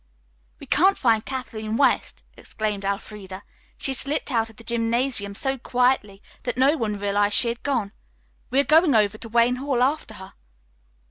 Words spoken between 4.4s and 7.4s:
of the gymnasium so quietly that no one realized